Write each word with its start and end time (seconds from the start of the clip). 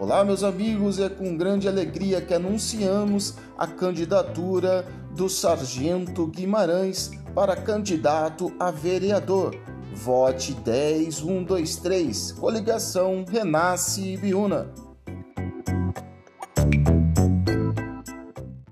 Olá, 0.00 0.24
meus 0.24 0.44
amigos, 0.44 1.00
é 1.00 1.08
com 1.08 1.36
grande 1.36 1.66
alegria 1.66 2.20
que 2.20 2.32
anunciamos 2.32 3.34
a 3.58 3.66
candidatura 3.66 4.86
do 5.16 5.28
Sargento 5.28 6.24
Guimarães 6.28 7.10
para 7.34 7.56
candidato 7.56 8.54
a 8.60 8.70
vereador. 8.70 9.56
Vote 9.92 10.54
10123, 10.54 12.30
coligação 12.30 13.24
Renasce 13.28 14.12
e 14.12 14.16
Biúna. 14.16 14.72